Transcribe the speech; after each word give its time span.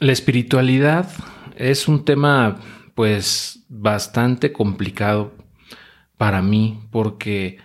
la 0.00 0.12
espiritualidad 0.12 1.10
es 1.56 1.86
un 1.86 2.04
tema 2.04 2.56
pues 2.94 3.64
bastante 3.68 4.50
complicado 4.50 5.32
para 6.16 6.42
mí 6.42 6.80
porque 6.90 7.58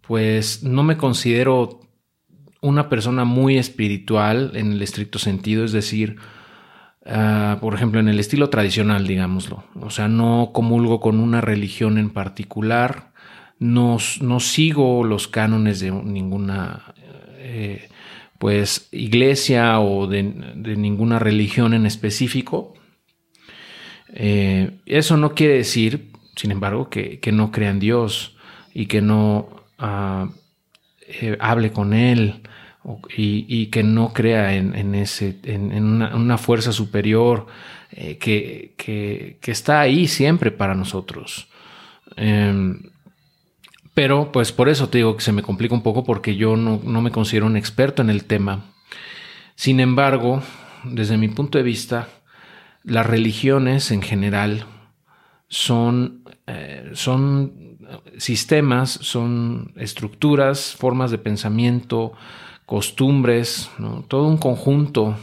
pues 0.00 0.62
no 0.62 0.82
me 0.82 0.96
considero 0.96 1.80
una 2.62 2.88
persona 2.88 3.24
muy 3.24 3.58
espiritual 3.58 4.52
en 4.54 4.72
el 4.72 4.82
estricto 4.82 5.18
sentido, 5.18 5.64
es 5.64 5.72
decir, 5.72 6.16
ah, 7.06 7.58
por 7.60 7.74
ejemplo, 7.74 8.00
en 8.00 8.08
el 8.08 8.18
estilo 8.18 8.50
tradicional, 8.50 9.06
digámoslo. 9.06 9.62
O 9.80 9.90
sea, 9.90 10.08
no 10.08 10.50
comulgo 10.52 10.98
con 10.98 11.20
una 11.20 11.40
religión 11.40 11.98
en 11.98 12.10
particular, 12.10 13.12
no, 13.58 13.98
no 14.20 14.40
sigo 14.40 15.04
los 15.04 15.28
cánones 15.28 15.80
de 15.80 15.90
ninguna 15.92 16.94
eh, 17.36 17.88
pues 18.38 18.88
iglesia 18.92 19.80
o 19.80 20.06
de, 20.06 20.22
ninguna 20.22 21.18
religión 21.18 21.74
en 21.74 21.86
específico. 21.86 22.74
Eh, 24.14 24.78
eso 24.86 25.16
no 25.16 25.34
quiere 25.34 25.54
decir, 25.54 26.12
sin 26.36 26.52
embargo, 26.52 26.88
que, 26.88 27.20
no 27.32 27.50
crea 27.50 27.70
en 27.70 27.80
Dios 27.80 28.36
y 28.72 28.86
que 28.86 29.02
no 29.02 29.48
ah, 29.78 30.30
eh, 31.08 31.36
hable 31.40 31.72
con 31.72 31.92
Él 31.92 32.42
y, 33.14 33.66
que 33.66 33.82
no 33.82 34.12
crea 34.12 34.54
en, 34.54 34.94
ese, 34.94 35.38
en, 35.42 35.72
una, 35.84 36.38
fuerza 36.38 36.72
superior 36.72 37.46
eh, 37.90 38.18
que, 38.18 39.38
está 39.42 39.80
ahí 39.80 40.06
siempre 40.06 40.50
para 40.52 40.74
nosotros. 40.74 41.48
Pero 43.98 44.30
pues 44.30 44.52
por 44.52 44.68
eso 44.68 44.88
te 44.88 44.98
digo 44.98 45.16
que 45.16 45.24
se 45.24 45.32
me 45.32 45.42
complica 45.42 45.74
un 45.74 45.82
poco 45.82 46.04
porque 46.04 46.36
yo 46.36 46.56
no, 46.56 46.78
me 46.78 47.10
considero 47.10 47.46
un 47.46 47.56
experto 47.56 48.00
en 48.00 48.10
el 48.10 48.26
tema. 48.26 48.66
Sin 49.56 49.80
embargo, 49.80 50.40
desde 50.84 51.16
mi 51.16 51.26
punto 51.26 51.58
de 51.58 51.64
vista, 51.64 52.06
las 52.84 53.04
religiones 53.04 53.90
en 53.90 54.00
general 54.00 54.66
son, 55.48 56.22
eh, 56.46 56.92
son 56.92 57.76
sistemas, 58.18 58.88
son 58.88 59.72
estructuras, 59.74 60.76
formas 60.78 61.10
de 61.10 61.18
pensamiento, 61.18 62.12
costumbres, 62.66 63.68
todo 64.06 64.28
un 64.28 64.38
conjunto 64.38 65.16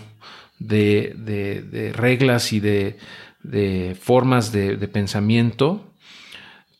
de, 0.59 1.93
reglas 1.95 2.51
y 2.51 2.59
de, 2.59 2.97
formas 4.01 4.51
de, 4.51 4.75
pensamiento 4.89 5.94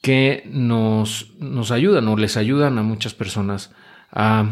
que 0.06 0.44
nos, 0.52 1.34
nos 1.40 1.72
ayudan 1.72 2.08
o 2.08 2.16
les 2.16 2.38
ayudan 2.38 2.78
a 2.78 2.84
muchas 2.84 3.16
personas 3.16 3.72
a 4.12 4.46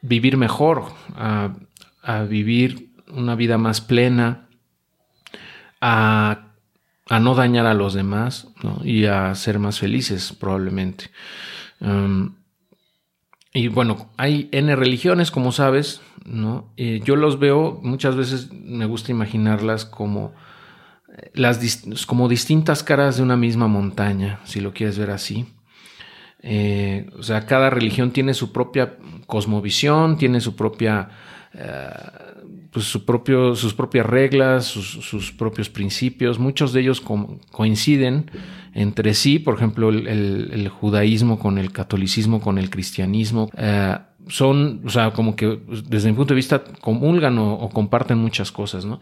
vivir 0.00 0.36
mejor, 0.36 0.92
a, 1.16 1.56
vivir 2.28 2.92
una 3.08 3.34
vida 3.34 3.58
más 3.58 3.80
plena, 3.80 4.46
a, 5.80 6.52
no 7.10 7.34
dañar 7.34 7.66
a 7.66 7.74
los 7.74 7.94
demás 7.94 8.46
y 8.84 9.06
a 9.06 9.34
ser 9.34 9.58
más 9.58 9.80
felices 9.80 10.32
probablemente. 10.38 11.10
Um, 11.80 12.36
y 13.52 13.66
bueno, 13.66 14.12
hay 14.16 14.48
N 14.52 14.76
religiones, 14.76 15.32
como 15.32 15.50
sabes, 15.50 16.00
¿no? 16.24 16.72
yo 16.76 17.16
los 17.16 17.40
veo, 17.40 17.80
muchas 17.82 18.14
veces 18.14 18.52
me 18.52 18.86
gusta 18.86 19.10
imaginarlas 19.10 19.84
como 19.84 20.32
las, 21.34 22.06
como 22.06 22.28
distintas 22.28 22.82
caras 22.82 23.16
de 23.16 23.22
una 23.22 23.36
misma 23.36 23.68
montaña, 23.68 24.40
si 24.44 24.60
lo 24.60 24.72
quieres 24.72 24.98
ver 24.98 25.10
así. 25.10 25.46
Eh, 26.42 27.08
o 27.18 27.22
sea, 27.22 27.46
cada 27.46 27.70
religión 27.70 28.10
tiene 28.10 28.34
su 28.34 28.52
propia 28.52 28.96
cosmovisión, 29.26 30.16
tiene 30.18 30.40
su 30.40 30.54
propia, 30.54 31.08
eh, 31.54 31.88
pues 32.70 32.84
su 32.86 33.04
propio, 33.04 33.56
sus 33.56 33.74
propias 33.74 34.06
reglas, 34.06 34.66
sus, 34.66 35.32
propios 35.32 35.68
principios. 35.70 36.38
Muchos 36.38 36.72
de 36.72 36.82
ellos 36.82 37.02
coinciden 37.50 38.30
entre 38.74 39.14
sí, 39.14 39.38
por 39.38 39.54
ejemplo, 39.54 39.88
el, 39.88 40.68
judaísmo 40.68 41.38
con 41.38 41.58
el 41.58 41.72
catolicismo, 41.72 42.40
con 42.40 42.58
el 42.58 42.68
cristianismo. 42.70 43.50
Eh, 43.56 43.96
son, 44.28 44.82
o 44.84 44.90
sea, 44.90 45.12
como 45.12 45.34
que 45.34 45.60
desde 45.88 46.10
mi 46.10 46.16
punto 46.16 46.34
de 46.34 46.36
vista 46.36 46.62
comulgan 46.80 47.38
o 47.38 47.68
comparten 47.70 48.18
muchas 48.18 48.52
cosas, 48.52 48.84
¿no? 48.84 49.00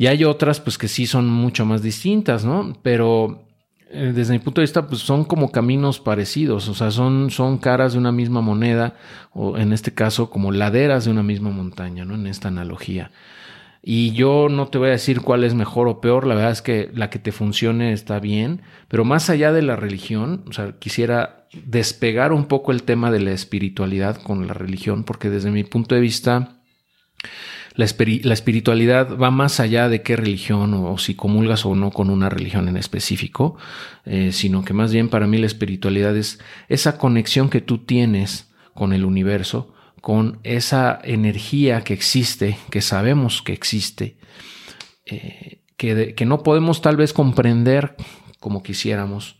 Y 0.00 0.06
hay 0.06 0.24
otras, 0.24 0.60
pues 0.60 0.78
que 0.78 0.88
sí 0.88 1.06
son 1.06 1.28
mucho 1.28 1.66
más 1.66 1.82
distintas, 1.82 2.42
¿no? 2.42 2.72
Pero 2.82 3.44
eh, 3.90 4.12
desde 4.14 4.32
mi 4.32 4.38
punto 4.38 4.62
de 4.62 4.64
vista, 4.64 4.86
pues 4.86 5.02
son 5.02 5.24
como 5.24 5.52
caminos 5.52 6.00
parecidos, 6.00 6.70
o 6.70 6.74
sea, 6.74 6.90
son, 6.90 7.30
son 7.30 7.58
caras 7.58 7.92
de 7.92 7.98
una 7.98 8.10
misma 8.10 8.40
moneda, 8.40 8.96
o 9.34 9.58
en 9.58 9.74
este 9.74 9.92
caso 9.92 10.30
como 10.30 10.52
laderas 10.52 11.04
de 11.04 11.10
una 11.10 11.22
misma 11.22 11.50
montaña, 11.50 12.06
¿no? 12.06 12.14
En 12.14 12.26
esta 12.26 12.48
analogía. 12.48 13.10
Y 13.82 14.12
yo 14.12 14.48
no 14.48 14.68
te 14.68 14.78
voy 14.78 14.88
a 14.88 14.92
decir 14.92 15.20
cuál 15.20 15.44
es 15.44 15.52
mejor 15.52 15.86
o 15.86 16.00
peor, 16.00 16.26
la 16.26 16.34
verdad 16.34 16.52
es 16.52 16.62
que 16.62 16.90
la 16.94 17.10
que 17.10 17.18
te 17.18 17.30
funcione 17.30 17.92
está 17.92 18.20
bien, 18.20 18.62
pero 18.88 19.04
más 19.04 19.28
allá 19.28 19.52
de 19.52 19.60
la 19.60 19.76
religión, 19.76 20.44
o 20.48 20.54
sea, 20.54 20.78
quisiera 20.78 21.46
despegar 21.52 22.32
un 22.32 22.46
poco 22.46 22.72
el 22.72 22.84
tema 22.84 23.10
de 23.10 23.20
la 23.20 23.32
espiritualidad 23.32 24.16
con 24.22 24.46
la 24.46 24.54
religión, 24.54 25.04
porque 25.04 25.28
desde 25.28 25.50
mi 25.50 25.62
punto 25.62 25.94
de 25.94 26.00
vista, 26.00 26.56
la, 27.80 28.34
espiritualidad 28.34 29.16
va 29.16 29.30
más 29.30 29.58
allá 29.60 29.88
de 29.88 30.02
qué 30.02 30.16
religión 30.16 30.74
o, 30.74 30.98
si 30.98 31.14
comulgas 31.14 31.64
o 31.64 31.74
no 31.74 31.90
con 31.90 32.10
una 32.10 32.28
religión 32.28 32.68
en 32.68 32.76
específico, 32.76 33.56
eh, 34.04 34.32
sino 34.32 34.64
que 34.64 34.74
más 34.74 34.92
bien 34.92 35.08
para 35.08 35.26
mí 35.26 35.38
la 35.38 35.46
espiritualidad 35.46 36.16
es 36.16 36.40
esa 36.68 36.98
conexión 36.98 37.48
que 37.48 37.60
tú 37.60 37.78
tienes 37.78 38.52
con 38.74 38.92
el 38.92 39.04
universo, 39.04 39.72
con 40.00 40.40
esa 40.42 40.98
energía 41.02 41.82
que 41.82 41.94
existe, 41.94 42.58
que 42.70 42.82
sabemos 42.82 43.42
que 43.42 43.52
existe, 43.52 44.16
eh, 45.06 45.60
que, 45.76 46.14
que, 46.14 46.26
no 46.26 46.42
podemos 46.42 46.82
tal 46.82 46.96
vez 46.96 47.12
comprender 47.12 47.96
como 48.38 48.62
quisiéramos, 48.62 49.38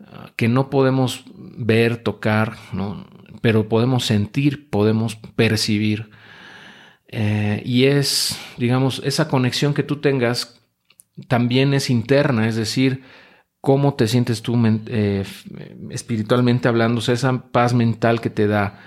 ah, 0.00 0.30
que 0.36 0.48
no 0.48 0.70
podemos 0.70 1.24
ver, 1.34 1.98
tocar, 1.98 2.56
¿no? 2.72 3.06
pero 3.42 3.68
podemos 3.68 4.06
sentir, 4.06 4.70
podemos 4.70 5.16
percibir 5.16 6.10
eh, 7.14 7.62
y 7.66 7.84
es, 7.84 8.40
digamos, 8.56 9.02
esa 9.04 9.28
conexión 9.28 9.74
que 9.74 9.82
tú 9.82 9.96
tengas 10.00 10.58
también 11.28 11.74
es 11.74 11.90
interna, 11.90 12.48
es 12.48 12.56
decir, 12.56 13.02
cómo 13.60 13.94
te 13.94 14.08
sientes 14.08 14.40
tú 14.40 14.58
eh, 14.86 15.24
espiritualmente 15.90 16.68
hablando, 16.68 17.00
esa 17.00 17.50
paz 17.52 17.74
mental 17.74 18.22
que 18.22 18.30
te 18.30 18.46
da 18.46 18.80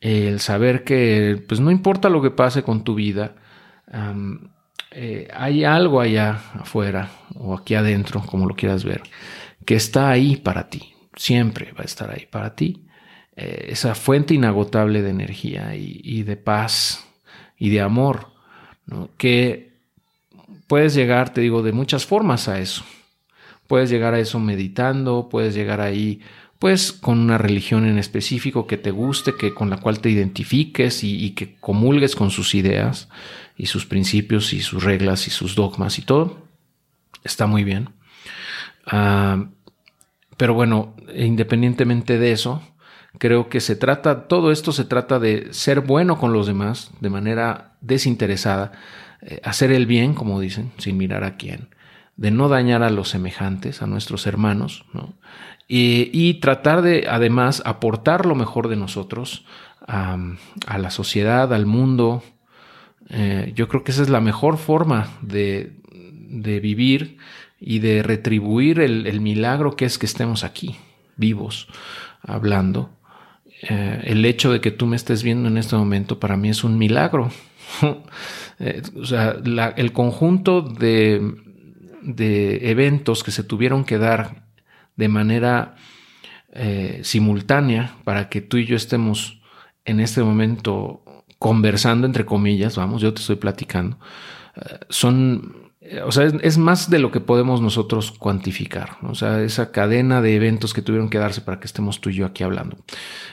el 0.00 0.40
saber 0.40 0.82
que, 0.82 1.42
pues 1.46 1.60
no 1.60 1.70
importa 1.70 2.08
lo 2.08 2.20
que 2.20 2.32
pase 2.32 2.64
con 2.64 2.82
tu 2.82 2.96
vida, 2.96 3.36
eh, 4.90 5.28
hay 5.32 5.64
algo 5.64 6.00
allá 6.00 6.40
afuera 6.54 7.10
o 7.36 7.54
aquí 7.56 7.76
adentro, 7.76 8.20
como 8.26 8.48
lo 8.48 8.56
quieras 8.56 8.84
ver, 8.84 9.02
que 9.64 9.76
está 9.76 10.10
ahí 10.10 10.36
para 10.36 10.68
ti, 10.68 10.94
siempre 11.14 11.72
va 11.72 11.82
a 11.82 11.84
estar 11.84 12.10
ahí 12.10 12.26
para 12.26 12.56
ti. 12.56 12.86
esa 13.36 13.94
fuente 13.94 14.34
inagotable 14.34 15.02
de 15.02 15.10
energía 15.10 15.76
y 15.76 16.24
de 16.24 16.36
paz 16.36 17.06
y 17.60 17.68
de 17.68 17.82
amor, 17.82 18.26
que 19.18 19.70
puedes 20.66 20.94
llegar, 20.94 21.32
te 21.32 21.42
digo, 21.42 21.62
de 21.62 21.72
muchas 21.72 22.06
formas 22.06 22.48
a 22.48 22.58
eso. 22.58 22.82
Puedes 23.68 23.90
llegar 23.90 24.14
a 24.14 24.18
eso 24.18 24.40
meditando, 24.40 25.28
puedes 25.30 25.54
llegar 25.54 25.80
ahí 25.80 26.20
pues 26.58 26.92
con 26.92 27.18
una 27.18 27.38
religión 27.38 27.86
en 27.86 27.98
específico 27.98 28.66
que 28.66 28.76
te 28.76 28.90
guste, 28.90 29.34
que 29.34 29.54
con 29.54 29.70
la 29.70 29.78
cual 29.78 30.00
te 30.00 30.10
identifiques 30.10 31.04
y, 31.04 31.30
que 31.30 31.56
comulgues 31.56 32.16
con 32.16 32.30
sus 32.30 32.54
ideas 32.54 33.08
y 33.56 33.66
sus 33.66 33.86
principios 33.86 34.52
y 34.52 34.60
sus 34.60 34.82
reglas 34.82 35.26
y 35.26 35.30
sus 35.30 35.54
dogmas 35.54 35.98
y 35.98 36.02
todo. 36.02 36.42
Está 37.24 37.46
muy 37.46 37.64
bien. 37.64 37.90
Ah, 38.86 39.46
pero 40.36 40.54
bueno, 40.54 40.94
independientemente 41.14 42.18
de 42.18 42.32
eso, 42.32 42.62
Creo 43.18 43.48
que 43.48 43.60
se 43.60 43.74
trata, 43.74 44.28
todo 44.28 44.52
esto 44.52 44.72
se 44.72 44.84
trata 44.84 45.18
de 45.18 45.52
ser 45.52 45.80
bueno 45.80 46.18
con 46.18 46.32
los 46.32 46.46
demás 46.46 46.92
de 47.00 47.10
manera 47.10 47.72
desinteresada, 47.80 48.72
eh, 49.22 49.40
hacer 49.42 49.72
el 49.72 49.86
bien, 49.86 50.14
como 50.14 50.40
dicen, 50.40 50.70
sin 50.78 50.96
mirar 50.96 51.24
a 51.24 51.36
quién, 51.36 51.68
de 52.16 52.30
no 52.30 52.48
dañar 52.48 52.82
a 52.82 52.90
los 52.90 53.08
semejantes, 53.08 53.82
a 53.82 53.86
nuestros 53.86 54.26
hermanos, 54.26 54.84
y, 55.66 56.34
tratar 56.34 56.82
de 56.82 57.06
además 57.08 57.62
aportar 57.64 58.26
lo 58.26 58.34
mejor 58.34 58.68
de 58.68 58.76
nosotros 58.76 59.44
a, 59.86 60.18
la 60.78 60.90
sociedad, 60.90 61.52
al 61.54 61.64
mundo. 61.64 62.24
Eh, 63.08 63.52
yo 63.54 63.68
creo 63.68 63.84
que 63.84 63.92
esa 63.92 64.02
es 64.02 64.08
la 64.08 64.20
mejor 64.20 64.56
forma 64.56 65.08
de, 65.22 65.72
vivir 66.60 67.18
y 67.60 67.78
de 67.78 68.02
retribuir 68.02 68.80
el 68.80 69.20
milagro 69.20 69.76
que 69.76 69.84
es 69.84 69.98
que 69.98 70.06
estemos 70.06 70.42
aquí, 70.42 70.76
vivos, 71.16 71.68
hablando 72.22 72.99
eh, 73.62 74.00
el 74.04 74.24
hecho 74.24 74.52
de 74.52 74.60
que 74.60 74.70
tú 74.70 74.86
me 74.86 74.96
estés 74.96 75.22
viendo 75.22 75.48
en 75.48 75.58
este 75.58 75.76
momento 75.76 76.18
para 76.18 76.36
mí 76.36 76.48
es 76.48 76.64
un 76.64 76.78
milagro. 76.78 77.30
Eh, 78.62 78.82
o 78.94 79.06
sea, 79.06 79.36
el 79.76 79.92
conjunto 79.94 80.60
de, 80.60 81.22
eventos 82.60 83.24
que 83.24 83.30
se 83.30 83.42
tuvieron 83.42 83.84
que 83.84 83.96
dar 83.96 84.44
de 84.96 85.08
manera 85.08 85.76
eh, 86.52 87.00
simultánea 87.02 87.96
para 88.04 88.28
que 88.28 88.42
tú 88.42 88.58
y 88.58 88.66
yo 88.66 88.76
estemos 88.76 89.40
en 89.86 89.98
este 89.98 90.22
momento 90.22 91.24
conversando, 91.38 92.06
entre 92.06 92.26
comillas, 92.26 92.76
vamos, 92.76 93.00
yo 93.00 93.14
te 93.14 93.22
estoy 93.22 93.36
platicando, 93.36 93.98
son, 94.90 95.59
o 96.04 96.12
sea, 96.12 96.30
es, 96.42 96.58
más 96.58 96.90
de 96.90 96.98
lo 96.98 97.10
que 97.10 97.20
podemos 97.20 97.60
nosotros 97.60 98.12
cuantificar, 98.12 98.98
o 99.02 99.14
sea, 99.14 99.42
esa 99.42 99.72
cadena 99.72 100.22
de 100.22 100.36
eventos 100.36 100.74
que 100.74 100.82
tuvieron 100.82 101.10
que 101.10 101.18
darse 101.18 101.40
para 101.40 101.60
que 101.60 101.66
estemos 101.66 102.00
tú 102.00 102.10
y 102.10 102.14
yo 102.14 102.26
aquí 102.26 102.44
hablando. 102.44 102.76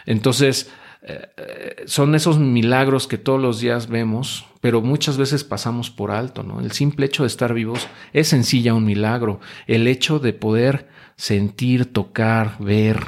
Entonces, 0.05 0.71
eh, 1.03 1.83
son 1.85 2.15
esos 2.15 2.39
milagros 2.39 3.07
que 3.07 3.17
todos 3.17 3.41
los 3.41 3.59
días 3.59 3.87
vemos, 3.87 4.45
pero 4.61 4.81
muchas 4.81 5.17
veces 5.17 5.43
pasamos 5.43 5.89
por 5.89 6.11
alto, 6.11 6.43
¿no? 6.43 6.59
El 6.59 6.71
simple 6.71 7.05
hecho 7.05 7.23
de 7.23 7.27
estar 7.27 7.53
vivos 7.53 7.87
es 8.11 8.27
sencilla 8.27 8.73
un 8.73 8.85
milagro. 8.85 9.39
El 9.67 9.87
hecho 9.87 10.19
de 10.19 10.33
poder 10.33 10.87
sentir, 11.15 11.93
tocar, 11.93 12.57
ver, 12.59 13.05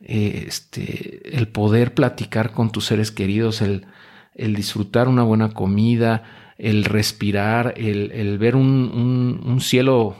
eh, 0.00 0.44
este, 0.48 1.36
el 1.36 1.48
poder 1.48 1.94
platicar 1.94 2.52
con 2.52 2.72
tus 2.72 2.86
seres 2.86 3.10
queridos, 3.10 3.62
el, 3.62 3.86
el 4.34 4.54
disfrutar 4.54 5.06
una 5.06 5.22
buena 5.22 5.50
comida, 5.50 6.24
el 6.58 6.84
respirar, 6.84 7.74
el, 7.76 8.38
ver 8.38 8.56
un, 8.56 9.42
un, 9.44 9.60
cielo 9.60 10.16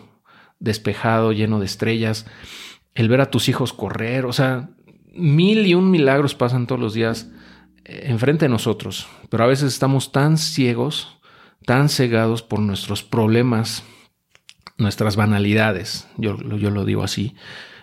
despejado, 0.59 1.33
lleno 1.33 1.59
de 1.59 1.67
estrellas, 1.67 2.27
el 2.95 3.09
ver 3.09 3.21
a 3.21 3.31
tus 3.31 3.49
hijos 3.49 3.73
correr, 3.73 4.27
o 4.27 4.33
sea, 4.33 4.71
mil 5.13 5.67
y 5.67 5.75
un 5.75 5.91
milagros 5.91 6.35
pasan 6.35 6.67
todos 6.67 6.81
los 6.81 6.95
días 6.95 7.31
eh, 7.85 8.05
enfrente 8.05 8.47
de 8.47 8.51
nosotros, 8.51 9.07
pero 9.31 9.45
a 9.45 9.47
veces 9.47 9.73
estamos 9.73 10.13
tan 10.13 10.37
ciegos, 10.37 11.19
tan 11.65 11.89
cegados 11.89 12.43
por 12.43 12.61
nuestros 12.61 13.03
problemas, 13.03 13.83
nuestras 14.79 15.17
banalidades, 15.17 16.07
yo, 16.19 16.37
yo 16.39 16.71
lo 16.71 16.85
digo 16.85 17.03
así, 17.03 17.35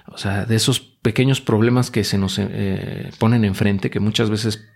o 0.07 0.17
sea, 0.17 0.45
de 0.45 0.55
esos 0.55 0.79
pequeños 0.79 1.41
problemas 1.41 1.89
que 1.89 2.03
se 2.03 2.17
nos 2.17 2.37
eh, 2.37 3.09
ponen 3.19 3.45
enfrente, 3.45 3.89
que 3.89 3.99
muchas 3.99 4.29
veces 4.29 4.67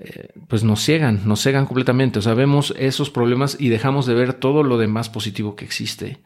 eh, 0.00 0.28
pues 0.48 0.64
nos 0.64 0.80
ciegan, 0.80 1.20
nos 1.26 1.42
cegan 1.42 1.66
completamente. 1.66 2.18
O 2.18 2.22
sea, 2.22 2.34
vemos 2.34 2.74
esos 2.78 3.10
problemas 3.10 3.56
y 3.58 3.68
dejamos 3.68 4.06
de 4.06 4.14
ver 4.14 4.34
todo 4.34 4.62
lo 4.62 4.78
demás 4.78 5.08
positivo 5.08 5.56
que 5.56 5.64
existe. 5.64 6.18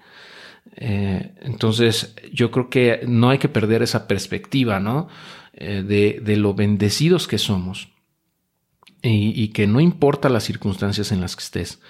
Eh, 0.76 1.34
entonces, 1.42 2.16
yo 2.32 2.50
creo 2.50 2.70
que 2.70 3.02
no 3.06 3.30
hay 3.30 3.38
que 3.38 3.48
perder 3.48 3.82
esa 3.82 4.06
perspectiva, 4.06 4.80
¿no? 4.80 5.08
de, 5.52 6.20
de, 6.20 6.36
lo 6.36 6.52
bendecidos 6.52 7.28
que 7.28 7.38
somos 7.38 7.90
y, 9.02 9.40
y 9.40 9.48
que 9.52 9.68
no 9.68 9.78
importa 9.78 10.28
las 10.28 10.42
circunstancias 10.42 11.12
en 11.12 11.20
las 11.20 11.36
que 11.36 11.44
estés, 11.44 11.80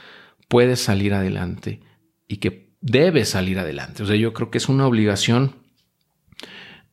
puedes 0.48 0.80
salir 0.80 1.14
adelante 1.14 1.80
y 2.28 2.36
que 2.36 2.74
debes 2.82 3.30
salir 3.30 3.58
adelante. 3.58 4.02
O 4.02 4.06
sea, 4.06 4.16
yo 4.16 4.34
creo 4.34 4.50
que 4.50 4.58
es 4.58 4.68
una 4.68 4.86
obligación 4.86 5.64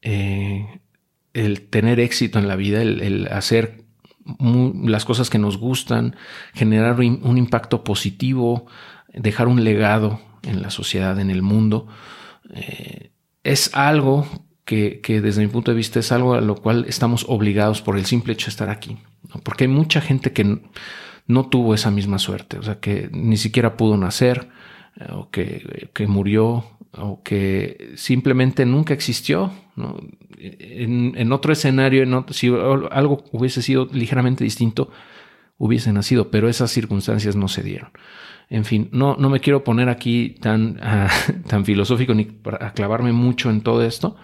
eh, 0.01 0.79
el 1.33 1.61
tener 1.67 1.99
éxito 1.99 2.39
en 2.39 2.47
la 2.47 2.55
vida, 2.55 2.81
el, 2.81 3.27
hacer 3.27 3.80
las 4.25 5.05
cosas 5.05 5.29
que 5.29 5.39
nos 5.39 5.57
gustan, 5.57 6.15
generar 6.53 6.99
un 6.99 7.37
impacto 7.37 7.83
positivo, 7.83 8.67
dejar 9.13 9.47
un 9.47 9.63
legado 9.63 10.19
en 10.43 10.61
la 10.61 10.69
sociedad, 10.69 11.19
en 11.19 11.29
el 11.29 11.41
mundo, 11.41 11.87
eh, 12.53 13.11
es 13.43 13.73
algo 13.73 14.27
que, 14.65 15.01
desde 15.21 15.41
mi 15.41 15.47
punto 15.47 15.71
de 15.71 15.77
vista 15.77 15.99
es 15.99 16.11
algo 16.11 16.33
a 16.33 16.41
lo 16.41 16.55
cual 16.55 16.85
estamos 16.87 17.25
obligados 17.27 17.81
por 17.81 17.97
el 17.97 18.05
simple 18.05 18.33
hecho 18.33 18.45
de 18.45 18.51
estar 18.51 18.69
aquí. 18.69 18.97
Porque 19.43 19.65
hay 19.65 19.67
mucha 19.67 20.01
gente 20.01 20.31
que 20.31 20.61
no 21.27 21.49
tuvo 21.49 21.73
esa 21.73 21.91
misma 21.91 22.19
suerte, 22.19 22.57
o 22.57 22.63
sea, 22.63 22.79
que 22.79 23.09
ni 23.11 23.37
siquiera 23.37 23.77
pudo 23.77 23.97
nacer, 23.97 24.49
o 25.11 25.29
que, 25.29 25.89
que 25.93 26.07
murió 26.07 26.65
o 26.93 27.21
que 27.23 27.93
simplemente 27.95 28.65
nunca 28.65 28.93
existió. 28.93 29.51
En, 30.37 31.31
otro 31.31 31.53
escenario, 31.53 32.25
si 32.31 32.47
algo 32.91 33.23
hubiese 33.31 33.61
sido 33.61 33.87
ligeramente 33.91 34.43
distinto, 34.43 34.91
hubiese 35.57 35.93
nacido, 35.93 36.31
pero 36.31 36.49
esas 36.49 36.71
circunstancias 36.71 37.35
no 37.35 37.47
se 37.47 37.63
dieron. 37.63 37.91
En 38.49 38.65
fin, 38.65 38.89
no, 38.91 39.15
no 39.15 39.29
me 39.29 39.39
quiero 39.39 39.63
poner 39.63 39.87
aquí 39.87 40.35
tan, 40.41 40.79
tan 41.47 41.65
filosófico 41.65 42.13
ni 42.13 42.25
para 42.25 42.73
clavarme 42.73 43.13
mucho 43.13 43.49
en 43.49 43.61
todo 43.61 43.83
esto, 43.83 44.17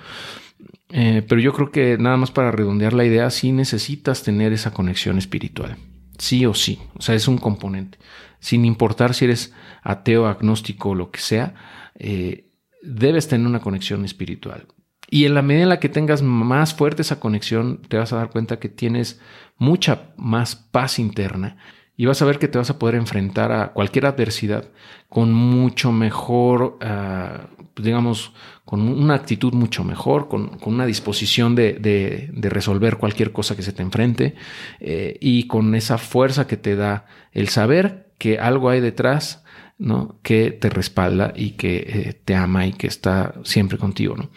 eh, 0.90 1.24
pero 1.28 1.40
yo 1.40 1.54
creo 1.54 1.72
que 1.72 1.98
nada 1.98 2.18
más 2.18 2.32
para 2.32 2.52
redondear 2.52 2.94
la 2.94 3.06
idea, 3.06 3.30
sí 3.30 3.52
necesitas 3.52 4.24
tener 4.24 4.54
esa 4.54 4.74
conexión 4.74 5.18
espiritual, 5.18 5.78
sí 6.18 6.46
o 6.46 6.54
sí, 6.54 6.80
o 6.96 7.02
sea, 7.02 7.16
es 7.16 7.28
un 7.28 7.38
componente, 7.38 7.98
sin 8.40 8.66
importar 8.66 9.14
si 9.14 9.26
eres 9.26 9.54
ateo, 9.84 10.28
agnóstico 10.28 10.90
o 10.90 10.96
lo 10.96 11.12
que 11.12 11.20
sea, 11.20 11.56
eh, 11.96 12.50
debes 12.82 13.28
tener 13.28 13.48
una 13.48 13.62
conexión 13.62 14.06
espiritual. 14.06 14.68
Y 15.10 15.26
en 15.26 15.36
la 15.36 15.42
medida 15.42 15.64
en 15.64 15.70
la 15.70 15.80
que 15.80 15.90
tengas 15.90 16.22
más 16.22 16.74
fuerte 16.74 17.02
esa 17.02 17.20
conexión, 17.20 17.82
te 17.88 17.98
vas 17.98 18.12
a 18.12 18.18
dar 18.18 18.30
cuenta 18.30 18.60
que 18.60 18.68
tienes 18.68 19.22
mucha 19.58 20.14
más 20.18 20.56
paz 20.56 21.00
interna 21.00 21.58
y 21.98 22.06
vas 22.06 22.22
a 22.22 22.26
ver 22.26 22.38
que 22.38 22.48
te 22.48 22.60
vas 22.60 22.70
a 22.70 22.78
poder 22.78 22.96
enfrentar 22.96 23.52
a 23.52 23.74
cualquier 23.74 24.06
adversidad 24.06 24.70
con 25.10 25.34
mucho 25.34 25.92
mejor, 25.92 26.78
ah, 26.82 27.48
pues 27.74 27.84
digamos, 27.84 28.34
con 28.64 28.82
una 28.82 29.16
actitud 29.16 29.54
mucho 29.54 29.84
mejor, 29.84 30.28
con, 30.28 30.60
una 30.64 30.86
disposición 30.86 31.56
de, 31.56 32.32
resolver 32.34 32.98
cualquier 32.98 33.32
cosa 33.32 33.56
que 33.56 33.64
se 33.64 33.74
te 33.74 33.82
enfrente 33.82 34.36
eh, 34.80 35.18
y 35.20 35.48
con 35.48 35.74
esa 35.74 35.98
fuerza 35.98 36.46
que 36.48 36.58
te 36.58 36.76
da 36.76 37.08
el 37.32 37.50
saber 37.50 38.14
que 38.20 38.40
algo 38.40 38.70
hay 38.70 38.80
detrás 38.80 39.44
¿no? 39.80 40.20
Que 40.24 40.52
te 40.52 40.70
respalda 40.70 41.34
y 41.36 41.52
que 41.52 41.78
eh, 41.78 42.22
te 42.26 42.36
ama 42.36 42.66
y 42.66 42.74
que 42.74 42.88
está 42.88 43.36
siempre 43.44 43.78
contigo, 43.78 44.16
¿no? 44.16 44.32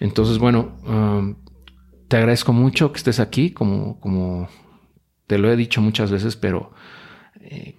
Entonces, 0.00 0.38
bueno, 0.38 0.76
um, 0.84 1.36
te 2.08 2.18
agradezco 2.18 2.52
mucho 2.52 2.92
que 2.92 2.98
estés 2.98 3.18
aquí, 3.18 3.52
como, 3.52 3.98
como 4.00 4.48
te 5.26 5.38
lo 5.38 5.50
he 5.50 5.56
dicho 5.56 5.80
muchas 5.80 6.10
veces, 6.10 6.36
pero 6.36 6.72
eh, 7.42 7.76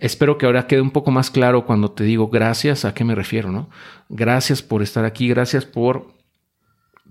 espero 0.00 0.38
que 0.38 0.46
ahora 0.46 0.66
quede 0.66 0.80
un 0.80 0.90
poco 0.90 1.10
más 1.10 1.30
claro 1.30 1.66
cuando 1.66 1.90
te 1.90 2.04
digo 2.04 2.28
gracias, 2.28 2.84
a 2.84 2.94
qué 2.94 3.04
me 3.04 3.14
refiero, 3.14 3.50
¿no? 3.50 3.68
Gracias 4.08 4.62
por 4.62 4.82
estar 4.82 5.04
aquí, 5.04 5.28
gracias 5.28 5.64
por 5.64 6.12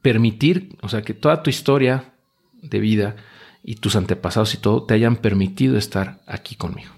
permitir, 0.02 0.78
o 0.82 0.90
sea, 0.90 1.02
que 1.02 1.14
toda 1.14 1.44
tu 1.44 1.50
historia 1.50 2.14
de 2.62 2.80
vida 2.80 3.16
y 3.64 3.76
tus 3.76 3.96
antepasados 3.96 4.54
y 4.54 4.58
todo 4.58 4.84
te 4.84 4.94
hayan 4.94 5.18
permitido 5.18 5.78
estar 5.78 6.22
aquí 6.26 6.56
conmigo, 6.56 6.92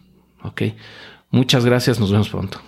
¿ok? 0.44 0.62
Muchas 1.30 1.66
gracias, 1.66 2.00
nos 2.00 2.12
vemos 2.12 2.30
pronto. 2.30 2.60